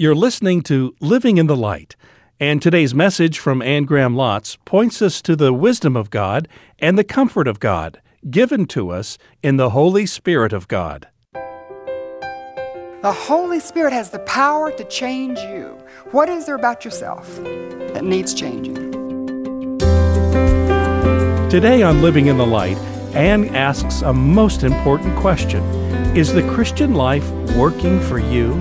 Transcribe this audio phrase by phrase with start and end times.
[0.00, 1.96] You're listening to Living in the Light,
[2.38, 6.46] and today's message from Anne Graham Lotz points us to the wisdom of God
[6.78, 8.00] and the comfort of God
[8.30, 11.08] given to us in the Holy Spirit of God.
[11.32, 15.76] The Holy Spirit has the power to change you.
[16.12, 17.26] What is there about yourself
[17.92, 18.76] that needs changing?
[21.50, 22.78] Today on Living in the Light,
[23.14, 25.62] Anne asks a most important question
[26.16, 28.52] Is the Christian life working for you?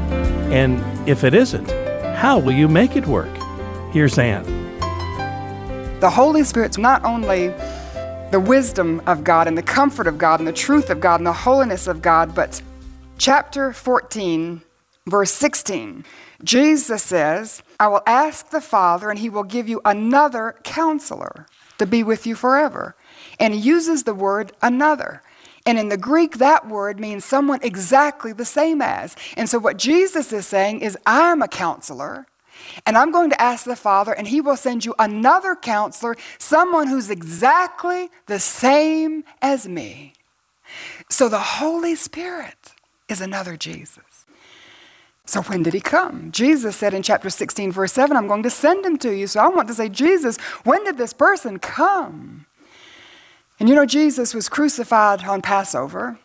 [0.52, 1.70] And if it isn't,
[2.16, 3.30] how will you make it work?
[3.92, 4.46] Here's Anne.
[6.00, 7.48] The Holy Spirit's not only
[8.32, 11.28] the wisdom of God and the comfort of God and the truth of God and
[11.28, 12.62] the holiness of God, but
[13.18, 14.62] chapter 14,
[15.06, 16.06] verse 16,
[16.44, 21.86] Jesus says, I will ask the Father, and he will give you another counselor to
[21.86, 22.96] be with you forever.
[23.40, 25.22] And he uses the word another.
[25.66, 29.16] And in the Greek, that word means someone exactly the same as.
[29.36, 32.26] And so what Jesus is saying is, I am a counselor.
[32.86, 36.88] And I'm going to ask the Father, and He will send you another counselor, someone
[36.88, 40.14] who's exactly the same as me.
[41.10, 42.74] So the Holy Spirit
[43.10, 44.07] is another Jesus.
[45.28, 46.32] So when did He come?
[46.32, 49.28] Jesus said in chapter 16, verse 7, I'm going to send Him to you.
[49.28, 52.46] So I want to say, Jesus, when did this person come?
[53.60, 56.18] And you know, Jesus was crucified on Passover,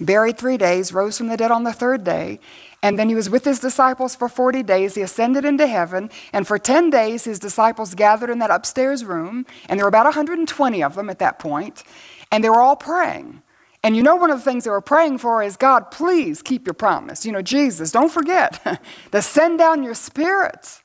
[0.00, 2.40] buried three days, rose from the dead on the third day,
[2.82, 4.96] and then he was with his disciples for 40 days.
[4.96, 9.46] He ascended into heaven, and for 10 days, his disciples gathered in that upstairs room,
[9.68, 11.84] and there were about 120 of them at that point,
[12.32, 13.42] and they were all praying.
[13.84, 16.66] And you know, one of the things they were praying for is God, please keep
[16.66, 17.26] your promise.
[17.26, 18.80] You know, Jesus, don't forget
[19.12, 20.80] to send down your spirit.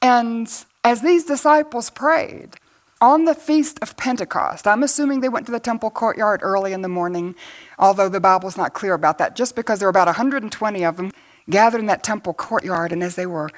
[0.00, 0.48] And
[0.84, 2.56] as these disciples prayed,
[3.00, 6.82] on the feast of Pentecost, I'm assuming they went to the temple courtyard early in
[6.82, 7.36] the morning,
[7.78, 11.12] although the Bible's not clear about that, just because there were about 120 of them
[11.48, 13.50] gathered in that temple courtyard, and as they were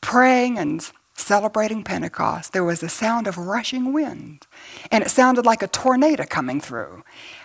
[0.00, 4.46] praying and celebrating Pentecost, there was a sound of rushing wind,
[4.90, 7.02] and it sounded like a tornado coming through.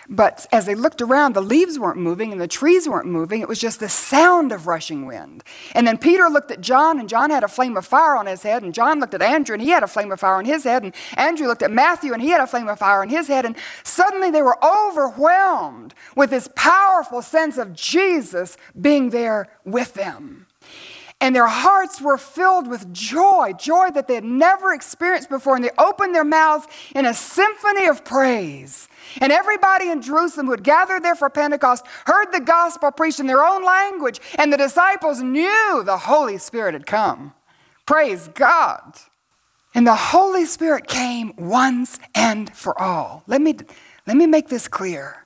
[0.08, 3.40] But as they looked around, the leaves weren't moving and the trees weren't moving.
[3.40, 5.44] It was just the sound of rushing wind.
[5.72, 8.42] And then Peter looked at John, and John had a flame of fire on his
[8.42, 8.62] head.
[8.62, 10.82] And John looked at Andrew, and he had a flame of fire on his head.
[10.82, 13.44] And Andrew looked at Matthew, and he had a flame of fire on his head.
[13.44, 20.46] And suddenly they were overwhelmed with this powerful sense of Jesus being there with them
[21.24, 25.56] and their hearts were filled with joy, joy that they had never experienced before.
[25.56, 28.90] And they opened their mouths in a symphony of praise.
[29.22, 33.26] And everybody in Jerusalem who had gathered there for Pentecost heard the gospel preached in
[33.26, 37.32] their own language, and the disciples knew the Holy Spirit had come.
[37.86, 38.82] Praise God.
[39.74, 43.22] And the Holy Spirit came once and for all.
[43.26, 43.56] Let me,
[44.06, 45.24] let me make this clear.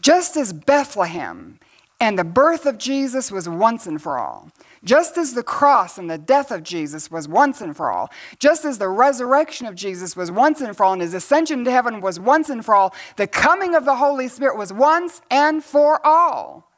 [0.00, 1.58] Just as Bethlehem
[2.00, 4.52] and the birth of Jesus was once and for all,
[4.84, 8.64] just as the cross and the death of Jesus was once and for all, just
[8.64, 12.00] as the resurrection of Jesus was once and for all, and his ascension to heaven
[12.00, 16.04] was once and for all, the coming of the Holy Spirit was once and for
[16.06, 16.70] all.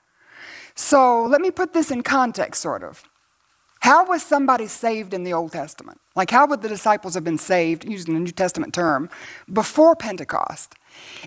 [0.75, 3.03] So let me put this in context, sort of.
[3.81, 6.01] How was somebody saved in the Old Testament?
[6.15, 9.09] Like, how would the disciples have been saved, using the New Testament term,
[9.53, 10.75] before Pentecost?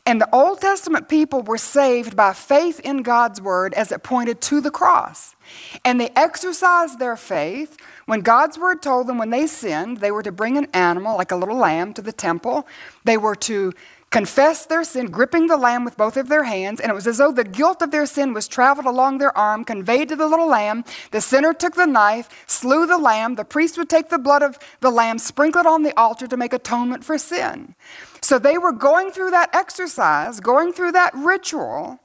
[0.05, 4.41] And the Old Testament people were saved by faith in God's word as it pointed
[4.41, 5.35] to the cross.
[5.83, 10.23] And they exercised their faith when God's word told them when they sinned, they were
[10.23, 12.67] to bring an animal, like a little lamb, to the temple.
[13.03, 13.73] They were to
[14.09, 17.19] confess their sin, gripping the lamb with both of their hands, and it was as
[17.19, 20.47] though the guilt of their sin was traveled along their arm, conveyed to the little
[20.47, 20.83] lamb.
[21.11, 23.35] The sinner took the knife, slew the lamb.
[23.35, 26.37] The priest would take the blood of the lamb, sprinkle it on the altar to
[26.37, 27.75] make atonement for sin.
[28.21, 31.99] So they were going through that exercise, going through that ritual,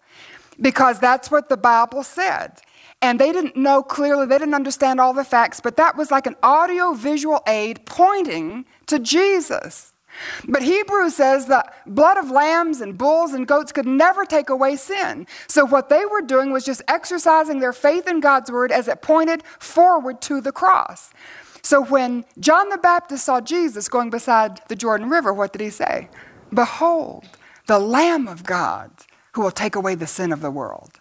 [0.60, 2.60] because that's what the Bible said.
[3.02, 6.26] And they didn't know clearly, they didn't understand all the facts, but that was like
[6.26, 9.92] an audio visual aid pointing to Jesus.
[10.46, 14.76] But Hebrews says that blood of lambs and bulls and goats could never take away
[14.76, 15.26] sin.
[15.48, 19.02] So what they were doing was just exercising their faith in God's word as it
[19.02, 21.10] pointed forward to the cross.
[21.64, 25.70] So when John the Baptist saw Jesus going beside the Jordan River, what did he
[25.70, 26.10] say?
[26.52, 27.24] Behold,
[27.66, 28.90] the Lamb of God
[29.32, 31.00] who will take away the sin of the world.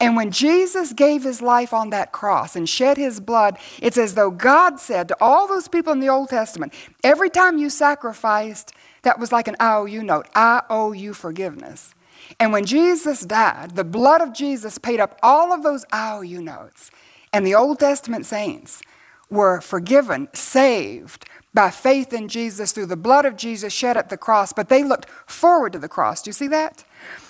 [0.00, 4.14] And when Jesus gave his life on that cross and shed his blood, it's as
[4.14, 8.72] though God said to all those people in the Old Testament, every time you sacrificed,
[9.02, 10.28] that was like an IOU note.
[10.36, 11.94] I owe you forgiveness.
[12.38, 16.92] And when Jesus died, the blood of Jesus paid up all of those IOU notes.
[17.32, 18.82] And the Old Testament saints
[19.30, 24.16] were forgiven, saved by faith in Jesus through the blood of Jesus shed at the
[24.16, 26.22] cross, but they looked forward to the cross.
[26.22, 26.84] Do you see that?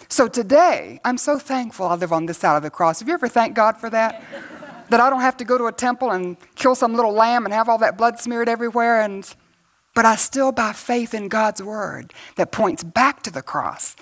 [0.08, 3.00] So today, I'm so thankful I live on this side of the cross.
[3.00, 4.22] Have you ever thanked God for that?
[4.90, 7.52] that I don't have to go to a temple and kill some little lamb and
[7.52, 9.00] have all that blood smeared everywhere.
[9.00, 9.32] And,
[9.94, 13.96] but I still, by faith in God's word that points back to the cross,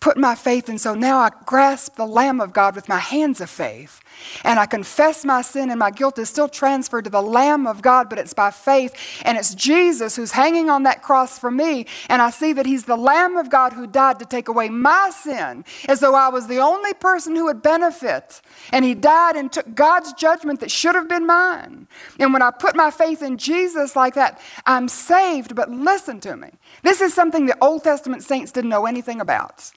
[0.00, 0.78] put my faith in.
[0.78, 4.00] So now I grasp the Lamb of God with my hands of faith.
[4.44, 7.82] And I confess my sin and my guilt is still transferred to the Lamb of
[7.82, 8.94] God, but it's by faith.
[9.24, 11.86] And it's Jesus who's hanging on that cross for me.
[12.08, 15.10] And I see that He's the Lamb of God who died to take away my
[15.14, 18.40] sin, as though I was the only person who would benefit.
[18.72, 21.88] And He died and took God's judgment that should have been mine.
[22.18, 25.54] And when I put my faith in Jesus like that, I'm saved.
[25.54, 26.50] But listen to me.
[26.82, 29.72] This is something the Old Testament saints didn't know anything about.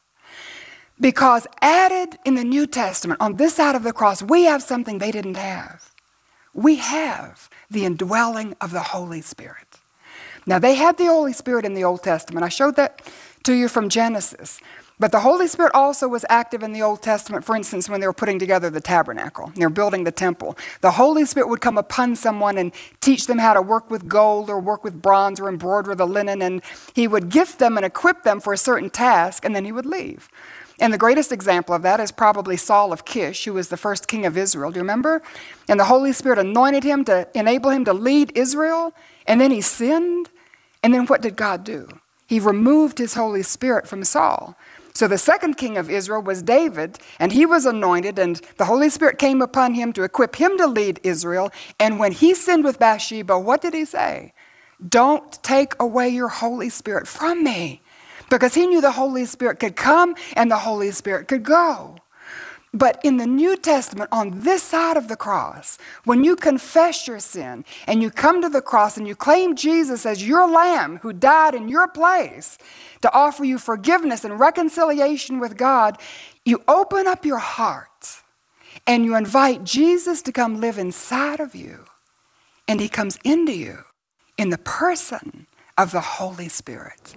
[1.00, 4.98] Because added in the New Testament, on this side of the cross, we have something
[4.98, 5.92] they didn't have.
[6.54, 9.80] We have the indwelling of the Holy Spirit.
[10.48, 12.44] Now, they had the Holy Spirit in the Old Testament.
[12.44, 13.02] I showed that
[13.44, 14.60] to you from Genesis.
[15.00, 18.08] But the Holy Spirit also was active in the Old Testament, for instance, when they
[18.08, 20.58] were putting together the tabernacle, they were building the temple.
[20.82, 24.50] The Holy Spirit would come upon someone and teach them how to work with gold
[24.50, 26.64] or work with bronze or embroider the linen, and
[26.96, 29.86] He would gift them and equip them for a certain task, and then He would
[29.86, 30.30] leave.
[30.80, 34.08] And the greatest example of that is probably Saul of Kish, who was the first
[34.08, 34.72] king of Israel.
[34.72, 35.24] Do you remember?
[35.68, 38.94] And the Holy Spirit anointed him to enable him to lead Israel,
[39.26, 40.30] and then he sinned.
[40.84, 41.88] And then what did God do?
[42.28, 44.56] He removed his Holy Spirit from Saul.
[44.94, 48.90] So the second king of Israel was David, and he was anointed, and the Holy
[48.90, 51.52] Spirit came upon him to equip him to lead Israel.
[51.80, 54.34] And when he sinned with Bathsheba, what did he say?
[54.88, 57.82] Don't take away your Holy Spirit from me
[58.30, 61.98] because he knew the Holy Spirit could come and the Holy Spirit could go.
[62.74, 67.20] But in the New Testament, on this side of the cross, when you confess your
[67.20, 71.14] sin and you come to the cross and you claim Jesus as your lamb who
[71.14, 72.58] died in your place
[73.02, 75.98] to offer you forgiveness and reconciliation with God,
[76.46, 78.22] you open up your heart
[78.86, 81.86] and you invite Jesus to come live inside of you.
[82.68, 83.80] And he comes into you
[84.38, 85.48] in the person
[85.78, 87.16] of the Holy Spirit.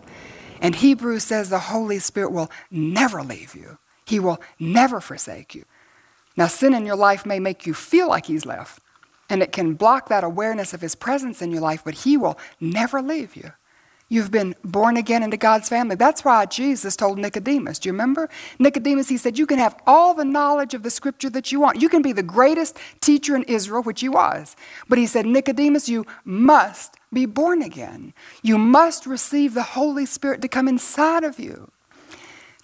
[0.60, 5.64] And Hebrews says the Holy Spirit will never leave you, He will never forsake you.
[6.36, 8.82] Now, sin in your life may make you feel like He's left,
[9.28, 12.38] and it can block that awareness of His presence in your life, but He will
[12.60, 13.52] never leave you.
[14.12, 15.94] You've been born again into God's family.
[15.94, 17.78] That's why Jesus told Nicodemus.
[17.78, 18.28] Do you remember?
[18.58, 21.80] Nicodemus, he said, You can have all the knowledge of the scripture that you want.
[21.80, 24.56] You can be the greatest teacher in Israel, which he was.
[24.88, 28.14] But he said, Nicodemus, you must be born again.
[28.42, 31.70] You must receive the Holy Spirit to come inside of you.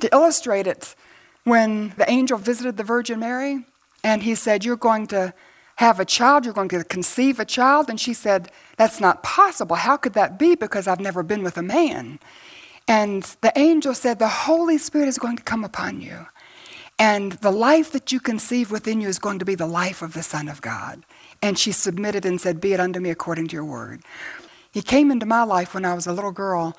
[0.01, 0.95] To illustrate it,
[1.45, 3.65] when the angel visited the Virgin Mary
[4.05, 5.33] and he said, You're going to
[5.77, 7.89] have a child, you're going to conceive a child.
[7.89, 9.77] And she said, That's not possible.
[9.77, 10.55] How could that be?
[10.55, 12.19] Because I've never been with a man.
[12.89, 16.27] And the angel said, The Holy Spirit is going to come upon you.
[16.99, 20.15] And the life that you conceive within you is going to be the life of
[20.15, 21.05] the Son of God.
[21.43, 24.03] And she submitted and said, Be it unto me according to your word.
[24.73, 26.77] He came into my life when I was a little girl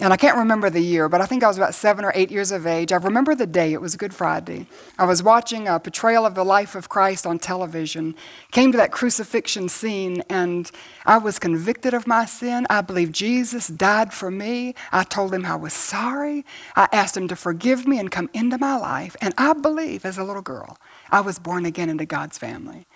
[0.00, 2.30] and I can't remember the year, but I think I was about seven or eight
[2.30, 2.92] years of age.
[2.92, 4.66] I remember the day, it was Good Friday.
[4.98, 8.14] I was watching a portrayal of the life of Christ on television,
[8.52, 10.70] came to that crucifixion scene, and
[11.04, 12.66] I was convicted of my sin.
[12.70, 14.74] I believe Jesus died for me.
[14.92, 16.46] I told him I was sorry.
[16.74, 19.14] I asked him to forgive me and come into my life.
[19.20, 20.78] And I believe, as a little girl,
[21.10, 22.86] I was born again into God's family.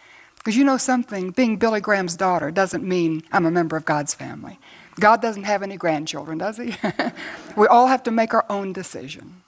[0.47, 4.15] Because you know something, being Billy Graham's daughter doesn't mean I'm a member of God's
[4.15, 4.61] family.
[5.01, 6.77] God doesn't have any grandchildren, does He?
[7.57, 9.43] we all have to make our own decision.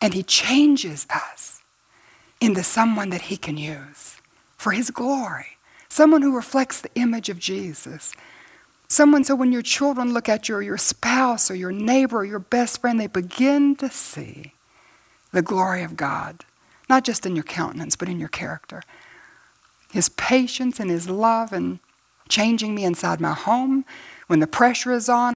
[0.00, 1.62] And He changes us
[2.40, 4.16] into someone that He can use
[4.56, 8.12] for His glory, someone who reflects the image of Jesus.
[8.88, 12.24] Someone so when your children look at you, or your spouse, or your neighbor, or
[12.24, 14.54] your best friend, they begin to see
[15.30, 16.44] the glory of God,
[16.88, 18.82] not just in your countenance, but in your character.
[19.92, 21.78] His patience and His love and
[22.28, 23.84] changing me inside my home,
[24.26, 25.34] when the pressure is on,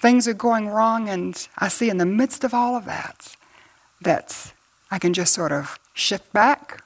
[0.00, 3.36] things are going wrong, and I see in the midst of all of that,
[4.00, 4.52] that
[4.90, 6.82] I can just sort of shift back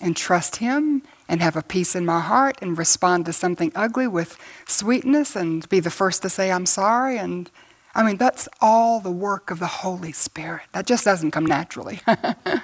[0.00, 4.06] and trust Him and have a peace in my heart and respond to something ugly
[4.06, 7.18] with sweetness and be the first to say, I'm sorry.
[7.18, 7.50] And
[7.94, 10.62] I mean, that's all the work of the Holy Spirit.
[10.72, 12.00] That just doesn't come naturally.
[12.06, 12.62] and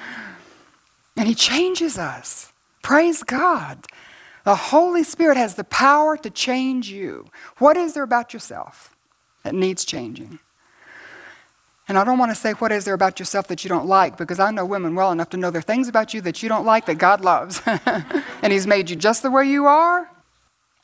[1.28, 2.52] He changes us.
[2.82, 3.86] Praise God.
[4.44, 7.26] The Holy Spirit has the power to change you.
[7.58, 8.96] What is there about yourself
[9.42, 10.38] that needs changing?
[11.88, 14.16] And I don't want to say what is there about yourself that you don't like
[14.16, 16.48] because I know women well enough to know there are things about you that you
[16.48, 17.60] don't like that God loves.
[17.66, 20.08] and He's made you just the way you are.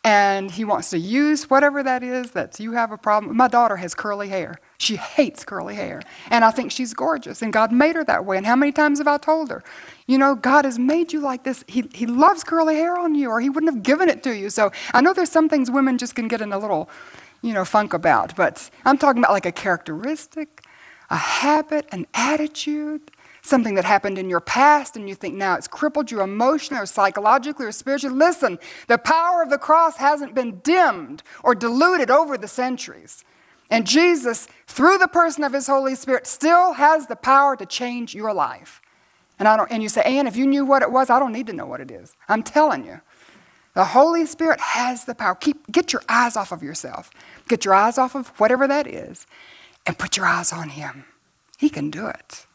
[0.06, 3.36] And he wants to use whatever that is that you have a problem.
[3.36, 4.60] My daughter has curly hair.
[4.78, 6.00] She hates curly hair.
[6.30, 8.36] And I think she's gorgeous, and God made her that way.
[8.36, 9.64] And how many times have I told her,
[10.06, 11.64] you know, God has made you like this.
[11.66, 14.48] He, he loves curly hair on you, or He wouldn't have given it to you.
[14.48, 16.88] So I know there's some things women just can get in a little,
[17.42, 20.62] you know, funk about, but I'm talking about like a characteristic,
[21.10, 23.10] a habit, an attitude
[23.48, 26.86] something that happened in your past and you think now it's crippled you emotionally or
[26.86, 28.16] psychologically or spiritually.
[28.16, 33.24] Listen, the power of the cross hasn't been dimmed or diluted over the centuries.
[33.70, 38.14] And Jesus, through the person of his Holy Spirit, still has the power to change
[38.14, 38.80] your life.
[39.38, 41.32] And, I don't, and you say, Anne, if you knew what it was, I don't
[41.32, 42.14] need to know what it is.
[42.28, 43.00] I'm telling you.
[43.74, 45.34] The Holy Spirit has the power.
[45.34, 47.10] Keep, get your eyes off of yourself.
[47.46, 49.26] Get your eyes off of whatever that is
[49.84, 51.04] and put your eyes on Him.
[51.58, 52.45] He can do it.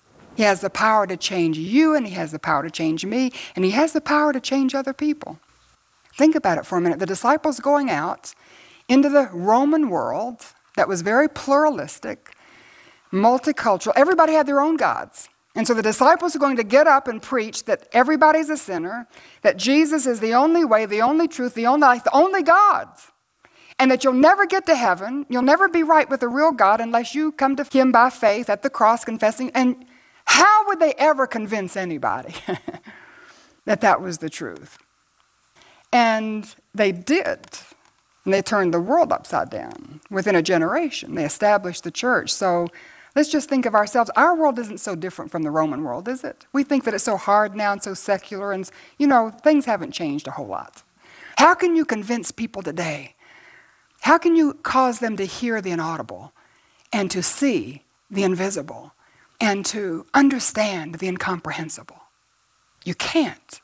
[0.41, 3.31] He has the power to change you, and He has the power to change me,
[3.55, 5.39] and He has the power to change other people.
[6.17, 6.97] Think about it for a minute.
[6.97, 8.33] The disciples going out
[8.89, 10.43] into the Roman world
[10.77, 12.33] that was very pluralistic,
[13.13, 15.29] multicultural, everybody had their own gods.
[15.53, 19.07] And so the disciples are going to get up and preach that everybody's a sinner,
[19.43, 22.87] that Jesus is the only way, the only truth, the only life, the only God.
[23.77, 26.81] And that you'll never get to heaven, you'll never be right with the real God
[26.81, 29.51] unless you come to Him by faith at the cross, confessing.
[29.53, 29.85] And
[30.25, 32.33] how would they ever convince anybody
[33.65, 34.77] that that was the truth?
[35.91, 37.39] And they did.
[38.23, 41.15] And they turned the world upside down within a generation.
[41.15, 42.31] They established the church.
[42.31, 42.67] So
[43.15, 44.11] let's just think of ourselves.
[44.15, 46.45] Our world isn't so different from the Roman world, is it?
[46.53, 49.91] We think that it's so hard now and so secular, and, you know, things haven't
[49.91, 50.83] changed a whole lot.
[51.37, 53.15] How can you convince people today?
[54.01, 56.33] How can you cause them to hear the inaudible
[56.93, 58.93] and to see the invisible?
[59.41, 61.99] And to understand the incomprehensible.
[62.85, 63.59] You can't.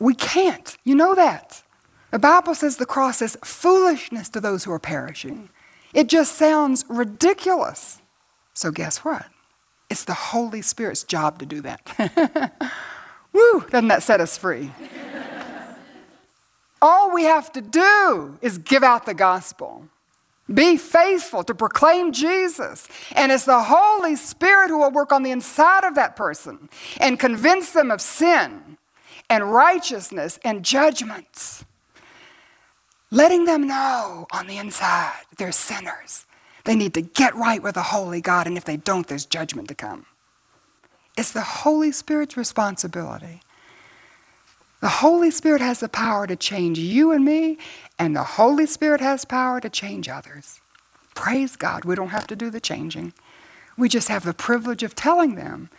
[0.00, 0.76] We can't.
[0.82, 1.62] You know that.
[2.10, 5.50] The Bible says the cross is foolishness to those who are perishing.
[5.94, 8.00] It just sounds ridiculous.
[8.54, 9.26] So, guess what?
[9.90, 12.52] It's the Holy Spirit's job to do that.
[13.32, 13.60] Woo!
[13.70, 14.72] Doesn't that set us free?
[16.82, 19.88] All we have to do is give out the gospel.
[20.52, 22.88] Be faithful to proclaim Jesus.
[23.12, 26.68] And it's the Holy Spirit who will work on the inside of that person
[26.98, 28.78] and convince them of sin
[29.30, 31.64] and righteousness and judgments.
[33.10, 36.26] Letting them know on the inside they're sinners.
[36.64, 39.68] They need to get right with the Holy God, and if they don't, there's judgment
[39.68, 40.06] to come.
[41.16, 43.42] It's the Holy Spirit's responsibility.
[44.82, 47.56] The Holy Spirit has the power to change you and me,
[48.00, 50.60] and the Holy Spirit has power to change others.
[51.14, 53.12] Praise God, we don't have to do the changing.
[53.78, 55.70] We just have the privilege of telling them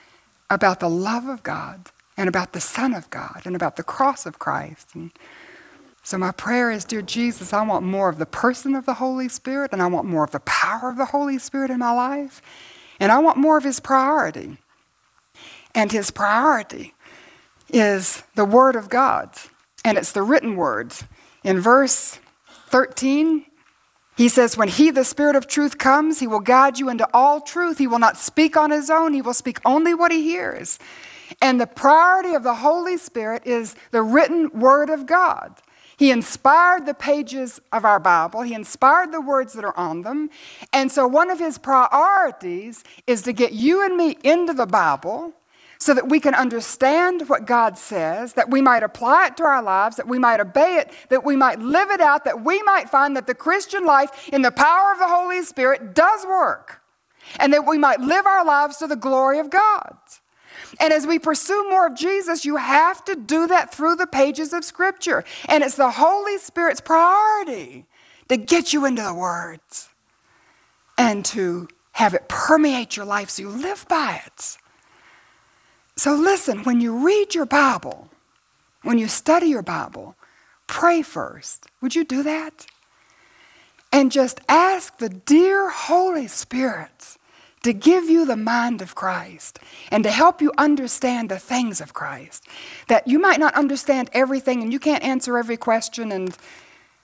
[0.49, 4.25] about the love of God and about the Son of God and about the cross
[4.25, 4.95] of Christ.
[4.95, 5.11] And
[6.01, 9.27] so, my prayer is Dear Jesus, I want more of the person of the Holy
[9.27, 12.41] Spirit, and I want more of the power of the Holy Spirit in my life,
[13.01, 14.59] and I want more of His priority.
[15.75, 16.92] And His priority
[17.73, 19.35] is the Word of God,
[19.83, 21.03] and it's the written words.
[21.43, 22.19] In verse
[22.69, 23.45] 13,
[24.15, 27.41] he says, When He, the Spirit of truth, comes, He will guide you into all
[27.41, 27.77] truth.
[27.77, 30.79] He will not speak on His own, He will speak only what He hears.
[31.41, 35.55] And the priority of the Holy Spirit is the written Word of God.
[35.97, 38.41] He inspired the pages of our Bible.
[38.41, 40.29] He inspired the words that are on them.
[40.71, 45.33] And so, one of his priorities is to get you and me into the Bible
[45.77, 49.61] so that we can understand what God says, that we might apply it to our
[49.61, 52.89] lives, that we might obey it, that we might live it out, that we might
[52.89, 56.81] find that the Christian life in the power of the Holy Spirit does work,
[57.39, 59.97] and that we might live our lives to the glory of God.
[60.79, 64.53] And as we pursue more of Jesus, you have to do that through the pages
[64.53, 65.23] of Scripture.
[65.47, 67.85] And it's the Holy Spirit's priority
[68.29, 69.89] to get you into the words
[70.97, 74.57] and to have it permeate your life so you live by it.
[75.95, 78.09] So listen, when you read your Bible,
[78.81, 80.15] when you study your Bible,
[80.67, 81.67] pray first.
[81.81, 82.65] Would you do that?
[83.91, 87.17] And just ask the dear Holy Spirit
[87.63, 89.59] to give you the mind of Christ
[89.91, 92.45] and to help you understand the things of Christ.
[92.87, 96.35] That you might not understand everything and you can't answer every question, and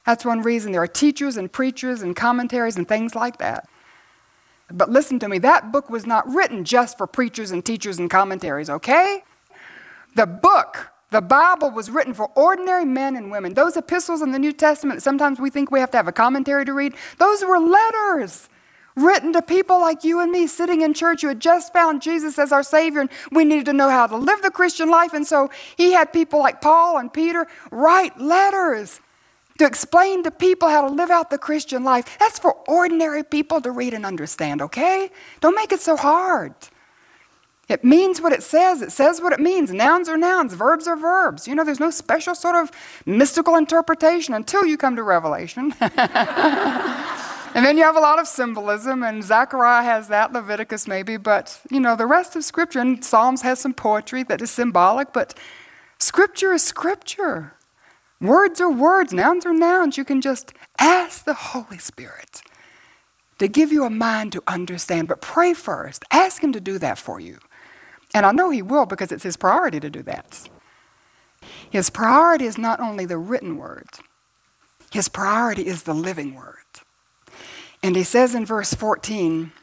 [0.06, 3.70] that's one reason there are teachers and preachers and commentaries and things like that.
[4.72, 8.10] But listen to me, that book was not written just for preachers and teachers and
[8.10, 9.24] commentaries, okay?
[10.16, 13.54] The book, the Bible, was written for ordinary men and women.
[13.54, 16.66] Those epistles in the New Testament, sometimes we think we have to have a commentary
[16.66, 18.50] to read, those were letters
[18.96, 22.38] written to people like you and me sitting in church who had just found Jesus
[22.38, 25.14] as our Savior and we needed to know how to live the Christian life.
[25.14, 29.00] And so he had people like Paul and Peter write letters
[29.60, 32.18] to explain to people how to live out the Christian life.
[32.18, 35.12] That's for ordinary people to read and understand, okay?
[35.42, 36.54] Don't make it so hard.
[37.68, 38.82] It means what it says.
[38.82, 39.72] It says what it means.
[39.72, 41.48] Nouns are nouns, verbs are verbs.
[41.48, 42.72] You know, there's no special sort of
[43.06, 45.76] mystical interpretation until you come to Revelation.
[45.82, 51.62] and then you have a lot of symbolism, and Zechariah has that, Leviticus maybe, but,
[51.70, 55.38] you know, the rest of Scripture, and Psalms has some poetry that is symbolic, but
[56.00, 57.54] Scripture is Scripture.
[58.22, 59.98] Words are words, nouns are nouns.
[59.98, 62.42] You can just ask the Holy Spirit
[63.38, 66.04] to give you a mind to understand, but pray first.
[66.12, 67.40] Ask Him to do that for you.
[68.14, 70.50] And I know He will because it's His priority to do that.
[71.70, 73.88] His priority is not only the written word,
[74.92, 76.56] His priority is the living word.
[77.82, 79.54] And He says in verse 14,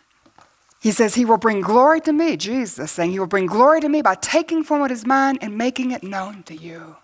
[0.80, 3.88] He says, He will bring glory to me, Jesus saying, He will bring glory to
[3.90, 6.96] me by taking from what is mine and making it known to you.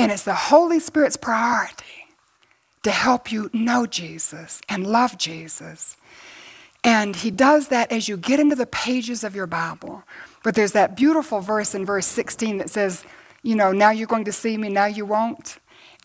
[0.00, 1.84] And it's the Holy Spirit's priority
[2.84, 5.98] to help you know Jesus and love Jesus.
[6.82, 10.02] And He does that as you get into the pages of your Bible.
[10.42, 13.04] But there's that beautiful verse in verse 16 that says,
[13.42, 15.58] you know, now you're going to see me, now you won't.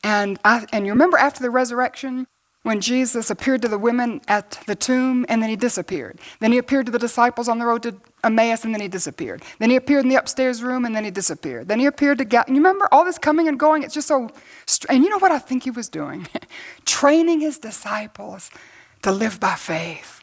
[0.04, 2.28] And, I, and you remember after the resurrection,
[2.66, 6.18] when Jesus appeared to the women at the tomb and then he disappeared.
[6.40, 9.44] Then he appeared to the disciples on the road to Emmaus and then he disappeared.
[9.60, 11.68] Then he appeared in the upstairs room and then he disappeared.
[11.68, 13.84] Then he appeared to you remember all this coming and going?
[13.84, 14.32] It's just so,
[14.90, 16.28] and you know what I think he was doing?
[16.86, 18.50] Training his disciples
[19.04, 20.15] to live by faith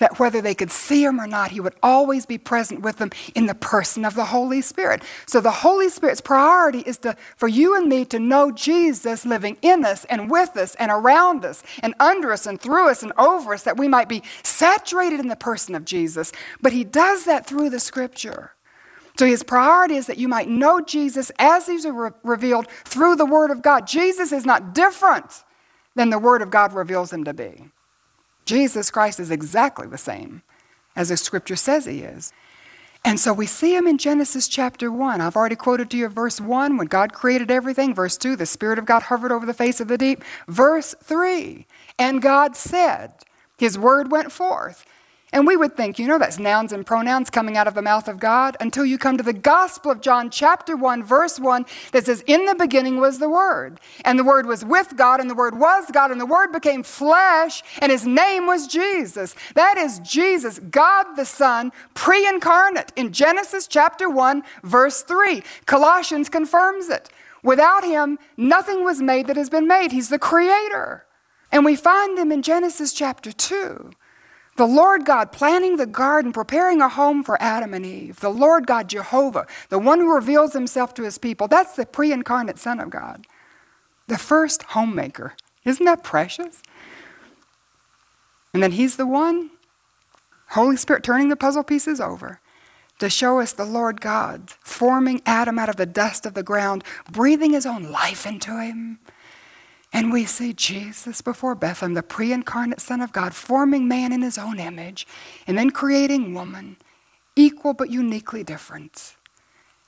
[0.00, 3.10] that whether they could see him or not, he would always be present with them
[3.34, 5.02] in the person of the Holy Spirit.
[5.26, 9.56] So the Holy Spirit's priority is to, for you and me to know Jesus living
[9.62, 13.12] in us and with us and around us and under us and through us and
[13.16, 16.32] over us, that we might be saturated in the person of Jesus.
[16.60, 18.52] But he does that through the scripture.
[19.18, 23.26] So his priority is that you might know Jesus as he's re- revealed through the
[23.26, 23.86] Word of God.
[23.86, 25.44] Jesus is not different
[25.94, 27.70] than the Word of God reveals him to be.
[28.44, 30.42] Jesus Christ is exactly the same
[30.96, 32.32] as the scripture says he is.
[33.04, 35.20] And so we see him in Genesis chapter 1.
[35.20, 37.94] I've already quoted to you verse 1 when God created everything.
[37.94, 40.22] Verse 2, the Spirit of God hovered over the face of the deep.
[40.48, 41.66] Verse 3,
[41.98, 43.12] and God said,
[43.56, 44.84] His word went forth.
[45.32, 48.08] And we would think, you know, that's nouns and pronouns coming out of the mouth
[48.08, 52.06] of God until you come to the Gospel of John, chapter 1, verse 1, that
[52.06, 53.78] says, In the beginning was the Word.
[54.04, 56.82] And the Word was with God, and the Word was God, and the Word became
[56.82, 59.36] flesh, and His name was Jesus.
[59.54, 65.44] That is Jesus, God the Son, pre incarnate, in Genesis chapter 1, verse 3.
[65.64, 67.08] Colossians confirms it.
[67.44, 69.92] Without Him, nothing was made that has been made.
[69.92, 71.06] He's the Creator.
[71.52, 73.92] And we find Him in Genesis chapter 2
[74.60, 78.20] the Lord God planting the garden, preparing a home for Adam and Eve.
[78.20, 81.48] The Lord God Jehovah, the one who reveals himself to his people.
[81.48, 83.26] That's the pre incarnate Son of God,
[84.06, 85.32] the first homemaker.
[85.64, 86.62] Isn't that precious?
[88.52, 89.48] And then he's the one,
[90.48, 92.42] Holy Spirit turning the puzzle pieces over
[92.98, 96.84] to show us the Lord God forming Adam out of the dust of the ground,
[97.10, 98.98] breathing his own life into him
[99.92, 104.22] and we see Jesus before Bethlehem, the pre incarnate Son of God, forming man in
[104.22, 105.06] his own image,
[105.46, 106.76] and then creating woman,
[107.34, 109.16] equal but uniquely different.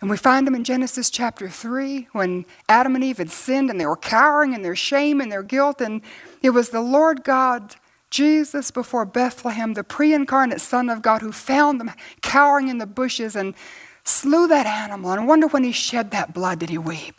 [0.00, 3.80] And we find him in Genesis chapter 3 when Adam and Eve had sinned and
[3.80, 5.80] they were cowering in their shame and their guilt.
[5.80, 6.02] And
[6.42, 7.76] it was the Lord God,
[8.10, 12.86] Jesus before Bethlehem, the pre incarnate Son of God, who found them cowering in the
[12.86, 13.54] bushes and
[14.02, 15.12] slew that animal.
[15.12, 17.14] And I wonder when he shed that blood, did he weep?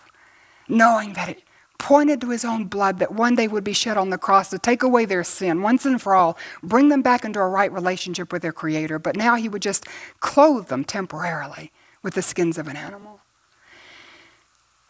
[0.68, 1.43] Knowing that it
[1.84, 4.58] pointed to his own blood that one day would be shed on the cross to
[4.58, 8.32] take away their sin once and for all, bring them back into a right relationship
[8.32, 9.00] with their Creator.
[9.00, 9.86] But now he would just
[10.22, 13.20] clothe them temporarily with the skins of an animal.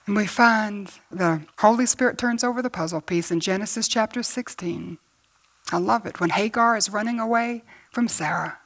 [0.06, 4.99] And we find the Holy Spirit turns over the puzzle piece in Genesis chapter 16.
[5.71, 6.19] I love it.
[6.19, 8.60] When Hagar is running away from Sarah,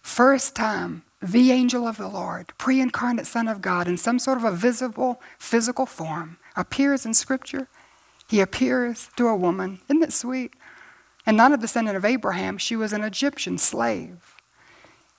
[0.00, 4.38] first time the angel of the Lord, pre incarnate Son of God, in some sort
[4.38, 7.68] of a visible physical form, appears in Scripture.
[8.28, 9.80] He appears to a woman.
[9.88, 10.52] Isn't it sweet?
[11.26, 14.36] And not a descendant of Abraham, she was an Egyptian slave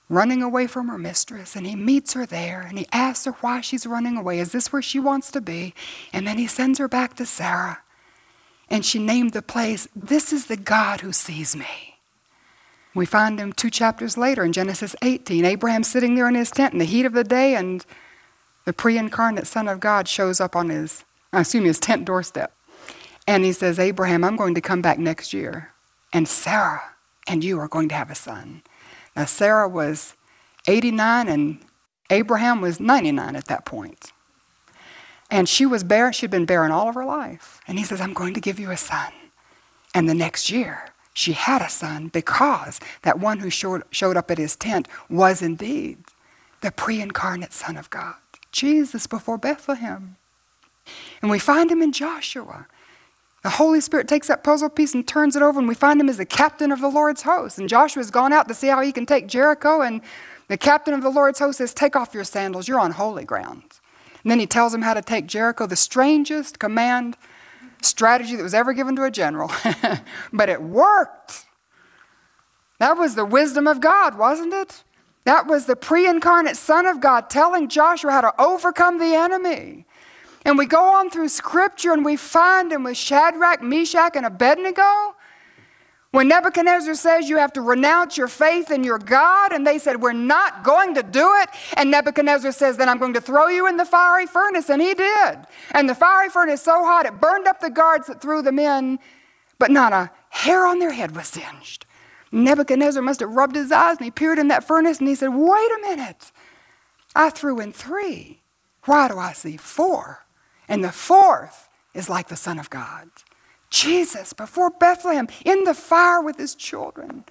[0.08, 1.56] running away from her mistress.
[1.56, 4.38] And he meets her there and he asks her why she's running away.
[4.38, 5.74] Is this where she wants to be?
[6.12, 7.80] And then he sends her back to Sarah.
[8.68, 11.96] And she named the place, This is the God who sees me.
[12.94, 15.46] We find him two chapters later in Genesis 18.
[15.46, 17.84] Abraham sitting there in his tent in the heat of the day, and
[18.66, 22.54] the pre incarnate Son of God shows up on his I assume his tent doorstep.
[23.26, 25.72] And he says, Abraham, I'm going to come back next year,
[26.12, 26.82] and Sarah
[27.26, 28.62] and you are going to have a son.
[29.14, 30.14] Now, Sarah was
[30.66, 31.58] 89 and
[32.10, 34.12] Abraham was 99 at that point.
[35.30, 36.12] And she was barren.
[36.12, 37.60] She'd been barren all of her life.
[37.66, 39.12] And he says, I'm going to give you a son.
[39.94, 44.30] And the next year, she had a son because that one who showed, showed up
[44.30, 45.98] at his tent was indeed
[46.60, 48.14] the pre incarnate Son of God,
[48.52, 50.16] Jesus before Bethlehem.
[51.20, 52.66] And we find him in Joshua.
[53.42, 56.08] The Holy Spirit takes that puzzle piece and turns it over, and we find him
[56.08, 57.58] as the captain of the Lord's host.
[57.58, 60.00] And Joshua's gone out to see how he can take Jericho, and
[60.48, 63.64] the captain of the Lord's host says, Take off your sandals, you're on holy ground.
[64.22, 67.16] And then he tells him how to take Jericho, the strangest command
[67.82, 69.50] strategy that was ever given to a general.
[70.32, 71.46] but it worked.
[72.78, 74.84] That was the wisdom of God, wasn't it?
[75.24, 79.86] That was the pre incarnate Son of God telling Joshua how to overcome the enemy.
[80.44, 85.14] And we go on through Scripture and we find him with Shadrach, Meshach, and Abednego.
[86.10, 90.02] When Nebuchadnezzar says you have to renounce your faith in your God, and they said,
[90.02, 91.48] We're not going to do it.
[91.74, 94.68] And Nebuchadnezzar says, Then I'm going to throw you in the fiery furnace.
[94.68, 95.38] And he did.
[95.70, 98.98] And the fiery furnace so hot it burned up the guards that threw them in,
[99.58, 101.86] but not a hair on their head was singed.
[102.30, 105.28] Nebuchadnezzar must have rubbed his eyes and he peered in that furnace and he said,
[105.28, 106.30] Wait a minute.
[107.14, 108.40] I threw in three.
[108.84, 110.26] Why do I see four?
[110.72, 113.10] And the fourth is like the Son of God.
[113.68, 117.26] Jesus before Bethlehem in the fire with his children.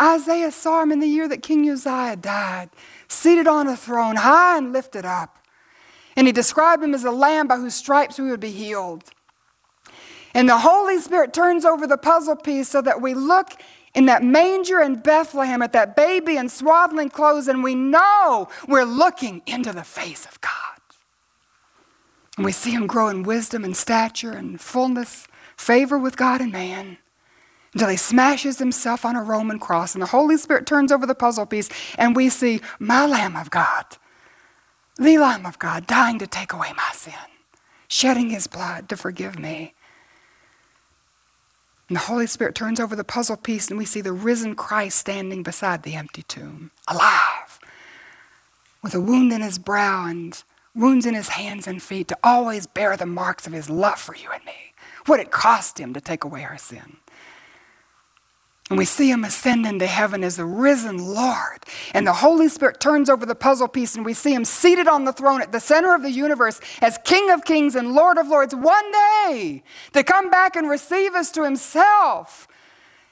[0.00, 2.70] Isaiah saw him in the year that King Uzziah died,
[3.08, 5.36] seated on a throne, high and lifted up.
[6.14, 9.10] And he described him as a lamb by whose stripes we would be healed.
[10.32, 13.50] And the Holy Spirit turns over the puzzle piece so that we look
[13.96, 18.84] in that manger in Bethlehem at that baby in swaddling clothes and we know we're
[18.84, 20.65] looking into the face of God.
[22.36, 26.52] And we see him grow in wisdom and stature and fullness favor with God and
[26.52, 26.98] man
[27.72, 29.94] until he smashes himself on a Roman cross.
[29.94, 31.68] And the Holy Spirit turns over the puzzle piece,
[31.98, 33.84] and we see my Lamb of God,
[34.96, 37.12] the Lamb of God, dying to take away my sin,
[37.88, 39.74] shedding his blood to forgive me.
[41.88, 44.98] And the Holy Spirit turns over the puzzle piece, and we see the risen Christ
[44.98, 47.60] standing beside the empty tomb, alive,
[48.82, 50.42] with a wound in his brow and
[50.76, 54.14] wounds in his hands and feet to always bear the marks of his love for
[54.14, 54.52] you and me
[55.06, 56.98] what it cost him to take away our sin.
[58.68, 61.64] And we see him ascend into heaven as the risen Lord.
[61.94, 65.04] And the Holy Spirit turns over the puzzle piece, and we see him seated on
[65.04, 68.26] the throne at the center of the universe as King of Kings and Lord of
[68.26, 69.62] Lords one day
[69.92, 72.48] to come back and receive us to himself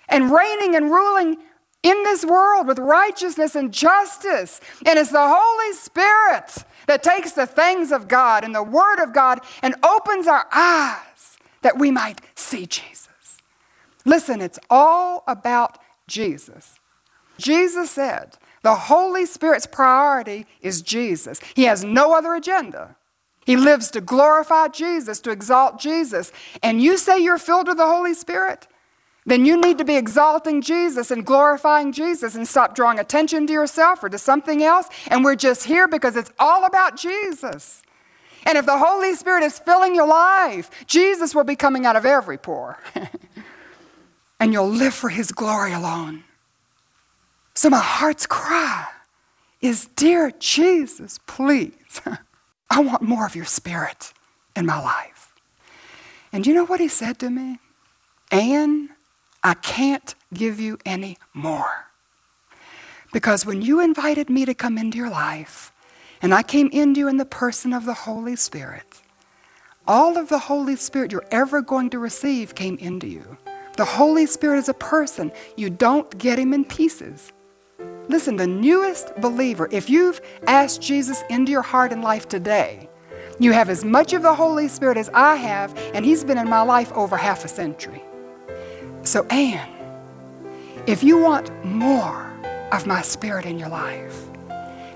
[0.09, 1.37] and reigning and ruling
[1.85, 4.61] in this world with righteousness and justice.
[4.85, 9.13] And it's the Holy Spirit that takes the things of God and the Word of
[9.13, 13.09] God and opens our eyes that we might see Jesus.
[14.05, 16.81] Listen, it's all about Jesus.
[17.39, 21.39] Jesus said the Holy Spirit's priority is Jesus.
[21.55, 22.97] He has no other agenda.
[23.45, 26.33] He lives to glorify Jesus, to exalt Jesus.
[26.63, 28.67] And you say you're filled with the Holy Spirit?
[29.27, 33.53] Then you need to be exalting Jesus and glorifying Jesus and stop drawing attention to
[33.53, 34.89] yourself or to something else.
[35.09, 37.83] And we're just here because it's all about Jesus.
[38.47, 42.05] And if the Holy Spirit is filling your life, Jesus will be coming out of
[42.05, 42.79] every pore.
[44.41, 46.25] and you'll live for His glory alone.
[47.55, 48.87] So my heart's cry
[49.63, 52.03] is Dear Jesus, please,
[52.71, 54.13] I want more of your Spirit
[54.55, 55.33] in my life.
[56.31, 57.61] And you know what He said to me?
[58.31, 58.91] Anne,
[59.45, 61.87] I can't give you any more.
[63.13, 65.71] Because when you invited me to come into your life,
[66.23, 69.03] and I came into you in the person of the Holy Spirit.
[69.87, 73.37] All of the Holy Spirit you're ever going to receive came into you.
[73.77, 75.31] The Holy Spirit is a person.
[75.57, 77.31] You don't get him in pieces.
[78.09, 82.89] Listen, the newest believer, if you've asked Jesus into your heart and life today,
[83.39, 86.49] you have as much of the Holy Spirit as I have, and he's been in
[86.49, 88.03] my life over half a century.
[89.05, 89.69] So, Anne,
[90.87, 92.33] if you want more
[92.73, 94.19] of my spirit in your life,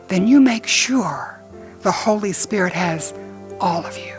[0.09, 1.41] then you make sure
[1.81, 3.15] the Holy Spirit has
[3.61, 4.15] all of you.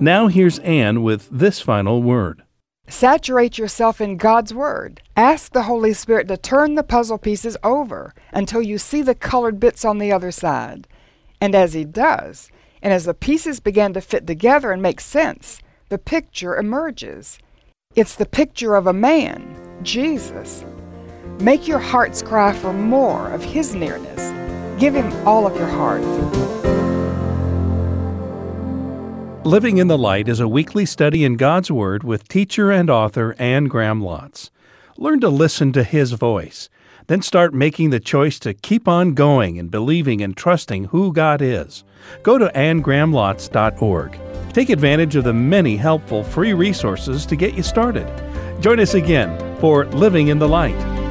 [0.00, 2.42] Now here's Anne with this final word.
[2.88, 5.00] Saturate yourself in God's Word.
[5.16, 9.58] Ask the Holy Spirit to turn the puzzle pieces over until you see the colored
[9.58, 10.86] bits on the other side.
[11.40, 12.50] And as He does,
[12.84, 17.40] and as the pieces begin to fit together and make sense, the picture emerges.
[17.96, 20.64] It's the picture of a man, Jesus,
[21.40, 24.30] Make your hearts cry for more of His nearness.
[24.80, 26.02] Give Him all of your heart.
[29.44, 33.34] Living in the Light is a weekly study in God's Word with teacher and author
[33.38, 34.50] Anne Graham Lotz.
[34.96, 36.68] Learn to listen to His voice.
[37.06, 41.42] Then start making the choice to keep on going and believing and trusting who God
[41.42, 41.84] is.
[42.22, 44.18] Go to annegrahamlotz.org.
[44.52, 48.06] Take advantage of the many helpful free resources to get you started.
[48.60, 51.03] Join us again for Living in the Light.